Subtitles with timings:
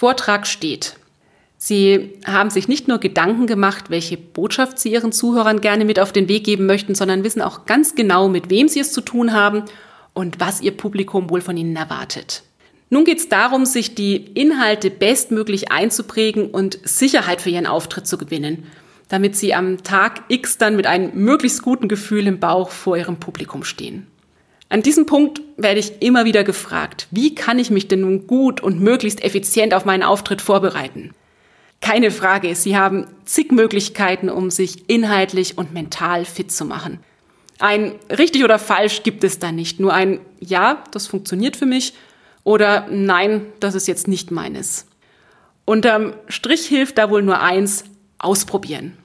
[0.00, 0.94] Vortrag steht.
[1.58, 6.10] Sie haben sich nicht nur Gedanken gemacht, welche Botschaft Sie Ihren Zuhörern gerne mit auf
[6.10, 9.34] den Weg geben möchten, sondern wissen auch ganz genau, mit wem Sie es zu tun
[9.34, 9.64] haben
[10.14, 12.44] und was Ihr Publikum wohl von Ihnen erwartet.
[12.88, 18.16] Nun geht es darum, sich die Inhalte bestmöglich einzuprägen und Sicherheit für Ihren Auftritt zu
[18.16, 18.68] gewinnen,
[19.08, 23.16] damit Sie am Tag X dann mit einem möglichst guten Gefühl im Bauch vor Ihrem
[23.16, 24.06] Publikum stehen.
[24.70, 28.60] An diesem Punkt werde ich immer wieder gefragt, wie kann ich mich denn nun gut
[28.60, 31.10] und möglichst effizient auf meinen Auftritt vorbereiten?
[31.80, 37.00] Keine Frage, Sie haben zig Möglichkeiten, um sich inhaltlich und mental fit zu machen.
[37.58, 41.94] Ein richtig oder falsch gibt es da nicht, nur ein Ja, das funktioniert für mich
[42.44, 44.86] oder Nein, das ist jetzt nicht meines.
[45.64, 47.84] Unterm Strich hilft da wohl nur eins,
[48.18, 48.96] ausprobieren.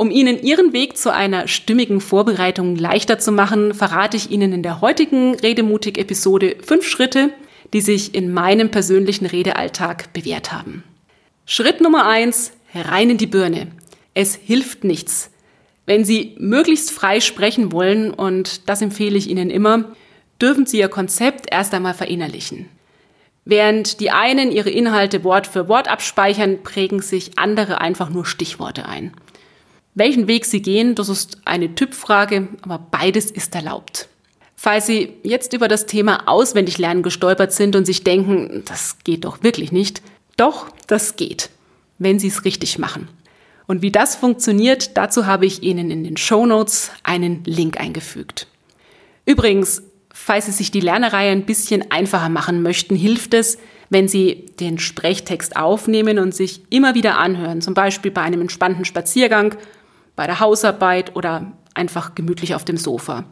[0.00, 4.62] Um Ihnen Ihren Weg zu einer stimmigen Vorbereitung leichter zu machen, verrate ich Ihnen in
[4.62, 7.28] der heutigen Redemutig-Episode fünf Schritte,
[7.74, 10.84] die sich in meinem persönlichen Redealltag bewährt haben.
[11.44, 13.66] Schritt Nummer eins, rein in die Birne.
[14.14, 15.32] Es hilft nichts.
[15.84, 19.84] Wenn Sie möglichst frei sprechen wollen, und das empfehle ich Ihnen immer,
[20.40, 22.70] dürfen Sie Ihr Konzept erst einmal verinnerlichen.
[23.44, 28.86] Während die einen ihre Inhalte Wort für Wort abspeichern, prägen sich andere einfach nur Stichworte
[28.86, 29.12] ein.
[30.00, 34.08] Welchen Weg Sie gehen, das ist eine Typfrage, aber beides ist erlaubt.
[34.56, 39.42] Falls Sie jetzt über das Thema Auswendiglernen gestolpert sind und sich denken, das geht doch
[39.42, 40.00] wirklich nicht,
[40.38, 41.50] doch, das geht,
[41.98, 43.08] wenn Sie es richtig machen.
[43.66, 48.46] Und wie das funktioniert, dazu habe ich Ihnen in den Show Notes einen Link eingefügt.
[49.26, 49.82] Übrigens,
[50.14, 53.58] falls Sie sich die Lernerei ein bisschen einfacher machen möchten, hilft es,
[53.90, 58.86] wenn Sie den Sprechtext aufnehmen und sich immer wieder anhören, zum Beispiel bei einem entspannten
[58.86, 59.56] Spaziergang
[60.20, 63.24] bei der Hausarbeit oder einfach gemütlich auf dem Sofa.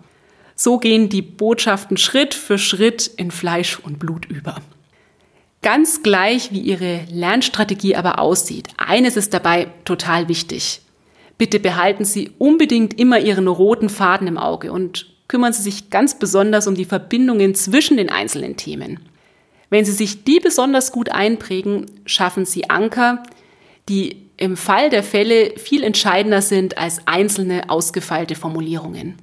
[0.55, 4.55] So gehen die Botschaften Schritt für Schritt in Fleisch und Blut über.
[5.61, 10.81] Ganz gleich, wie Ihre Lernstrategie aber aussieht, eines ist dabei total wichtig.
[11.37, 16.19] Bitte behalten Sie unbedingt immer Ihren roten Faden im Auge und kümmern Sie sich ganz
[16.19, 18.99] besonders um die Verbindungen zwischen den einzelnen Themen.
[19.69, 23.25] Wenn Sie sich die besonders gut einprägen, schaffen Sie Anker,
[23.91, 29.17] die im Fall der Fälle viel entscheidender sind als einzelne ausgefeilte Formulierungen.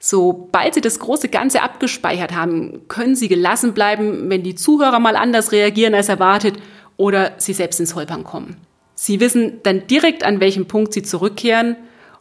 [0.00, 5.16] Sobald Sie das große Ganze abgespeichert haben, können Sie gelassen bleiben, wenn die Zuhörer mal
[5.16, 6.56] anders reagieren als erwartet
[6.96, 8.56] oder Sie selbst ins Holpern kommen.
[8.94, 11.76] Sie wissen dann direkt, an welchem Punkt Sie zurückkehren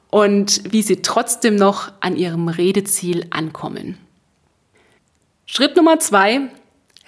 [0.10, 3.98] und wie Sie trotzdem noch an Ihrem Redeziel ankommen.
[5.48, 6.42] Schritt Nummer zwei.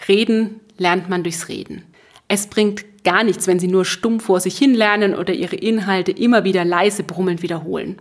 [0.07, 1.83] Reden lernt man durchs Reden.
[2.29, 6.11] Es bringt gar nichts, wenn sie nur stumm vor sich hin lernen oder ihre Inhalte
[6.11, 7.97] immer wieder leise brummelnd wiederholen.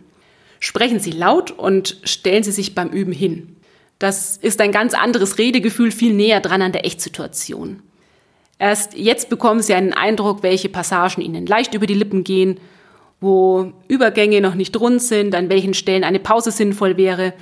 [0.60, 3.56] Sprechen Sie laut und stellen Sie sich beim Üben hin.
[3.98, 7.80] Das ist ein ganz anderes Redegefühl, viel näher dran an der Echtsituation.
[8.58, 12.58] Erst jetzt bekommen Sie einen Eindruck, welche Passagen Ihnen leicht über die Lippen gehen,
[13.20, 17.32] wo Übergänge noch nicht rund sind, an welchen Stellen eine Pause sinnvoll wäre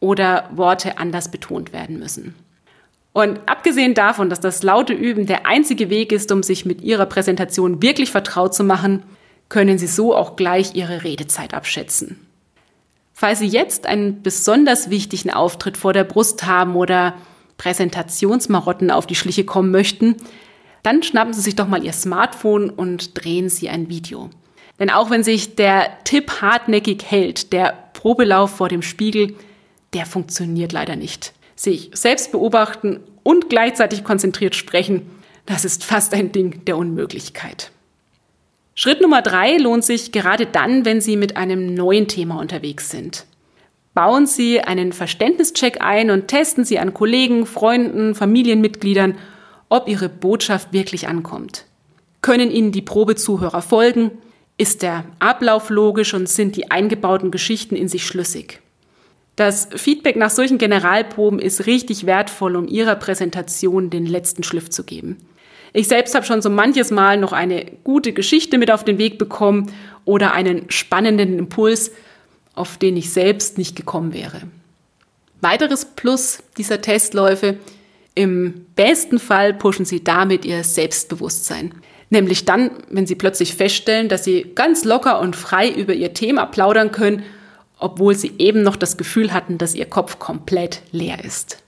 [0.00, 2.34] oder Worte anders betont werden müssen.
[3.14, 7.06] Und abgesehen davon, dass das laute Üben der einzige Weg ist, um sich mit Ihrer
[7.06, 9.04] Präsentation wirklich vertraut zu machen,
[9.48, 12.18] können Sie so auch gleich Ihre Redezeit abschätzen.
[13.12, 17.14] Falls Sie jetzt einen besonders wichtigen Auftritt vor der Brust haben oder
[17.56, 20.16] Präsentationsmarotten auf die Schliche kommen möchten,
[20.82, 24.28] dann schnappen Sie sich doch mal Ihr Smartphone und drehen Sie ein Video.
[24.80, 29.36] Denn auch wenn sich der Tipp hartnäckig hält, der Probelauf vor dem Spiegel,
[29.92, 35.02] der funktioniert leider nicht sich selbst beobachten und gleichzeitig konzentriert sprechen,
[35.46, 37.70] das ist fast ein Ding der Unmöglichkeit.
[38.74, 43.24] Schritt Nummer drei lohnt sich gerade dann, wenn Sie mit einem neuen Thema unterwegs sind.
[43.94, 49.16] Bauen Sie einen Verständnischeck ein und testen Sie an Kollegen, Freunden, Familienmitgliedern,
[49.68, 51.66] ob Ihre Botschaft wirklich ankommt.
[52.20, 54.10] Können Ihnen die Probezuhörer folgen?
[54.56, 58.60] Ist der Ablauf logisch und sind die eingebauten Geschichten in sich schlüssig?
[59.36, 64.84] Das Feedback nach solchen Generalproben ist richtig wertvoll, um Ihrer Präsentation den letzten Schliff zu
[64.84, 65.16] geben.
[65.72, 69.18] Ich selbst habe schon so manches Mal noch eine gute Geschichte mit auf den Weg
[69.18, 69.72] bekommen
[70.04, 71.90] oder einen spannenden Impuls,
[72.54, 74.42] auf den ich selbst nicht gekommen wäre.
[75.40, 77.58] Weiteres Plus dieser Testläufe,
[78.14, 81.74] im besten Fall pushen Sie damit Ihr Selbstbewusstsein.
[82.08, 86.46] Nämlich dann, wenn Sie plötzlich feststellen, dass Sie ganz locker und frei über Ihr Thema
[86.46, 87.24] plaudern können,
[87.78, 91.58] obwohl Sie eben noch das Gefühl hatten, dass Ihr Kopf komplett leer ist.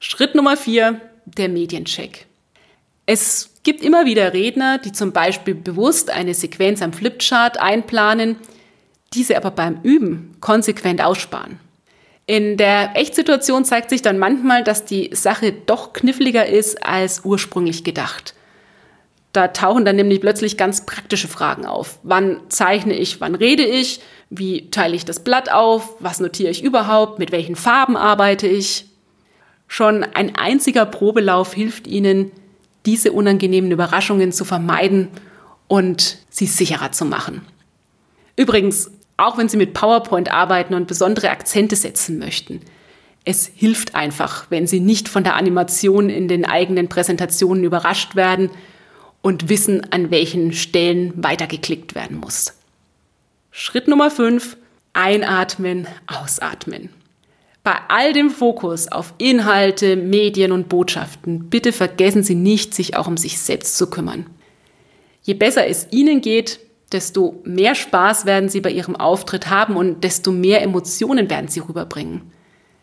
[0.00, 2.26] Schritt Nummer vier, der Mediencheck.
[3.06, 8.36] Es gibt immer wieder Redner, die zum Beispiel bewusst eine Sequenz am Flipchart einplanen,
[9.12, 11.58] diese aber beim Üben konsequent aussparen.
[12.26, 17.84] In der Echtsituation zeigt sich dann manchmal, dass die Sache doch kniffliger ist als ursprünglich
[17.84, 18.34] gedacht.
[19.34, 21.98] Da tauchen dann nämlich plötzlich ganz praktische Fragen auf.
[22.04, 24.00] Wann zeichne ich, wann rede ich,
[24.30, 28.86] wie teile ich das Blatt auf, was notiere ich überhaupt, mit welchen Farben arbeite ich.
[29.66, 32.30] Schon ein einziger Probelauf hilft Ihnen,
[32.86, 35.08] diese unangenehmen Überraschungen zu vermeiden
[35.66, 37.42] und sie sicherer zu machen.
[38.36, 42.60] Übrigens, auch wenn Sie mit PowerPoint arbeiten und besondere Akzente setzen möchten,
[43.24, 48.50] es hilft einfach, wenn Sie nicht von der Animation in den eigenen Präsentationen überrascht werden
[49.24, 52.52] und wissen, an welchen Stellen weitergeklickt werden muss.
[53.50, 54.58] Schritt Nummer 5.
[54.92, 56.90] Einatmen, ausatmen.
[57.62, 63.06] Bei all dem Fokus auf Inhalte, Medien und Botschaften, bitte vergessen Sie nicht, sich auch
[63.06, 64.26] um sich selbst zu kümmern.
[65.22, 66.60] Je besser es Ihnen geht,
[66.92, 71.60] desto mehr Spaß werden Sie bei Ihrem Auftritt haben und desto mehr Emotionen werden Sie
[71.60, 72.30] rüberbringen.